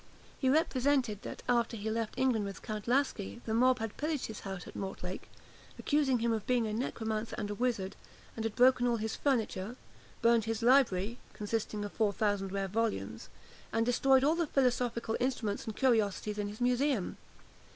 [0.39, 4.39] He represented that, after he left England with Count Laski, the mob had pillaged his
[4.39, 5.29] house at Mortlake,
[5.77, 7.95] accusing him of being a necromancer and a wizard;
[8.35, 9.75] and had broken all his furniture,
[10.23, 13.29] burned his library, consisting of four thousand rare volumes,
[13.71, 17.17] and destroyed all the philosophical instruments and curiosities in his museum.